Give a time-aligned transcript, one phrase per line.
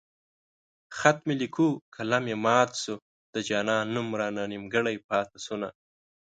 [0.97, 2.95] خط مې ليکو قلم مې مات شو
[3.33, 5.69] د جانان نوم رانه نيمګړی پاتې شونه